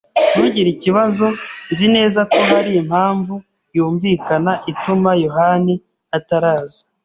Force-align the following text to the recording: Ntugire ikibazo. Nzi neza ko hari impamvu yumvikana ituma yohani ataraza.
Ntugire 0.31 0.69
ikibazo. 0.75 1.25
Nzi 1.71 1.85
neza 1.95 2.19
ko 2.31 2.37
hari 2.49 2.71
impamvu 2.81 3.33
yumvikana 3.75 4.51
ituma 4.71 5.09
yohani 5.23 5.73
ataraza. 6.17 6.81